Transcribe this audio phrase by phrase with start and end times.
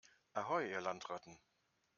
[0.33, 1.37] Ahoi, ihr Landratten!